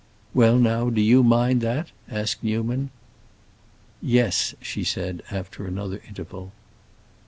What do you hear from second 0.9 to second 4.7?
you mind that?" asked Newman. "Yes!"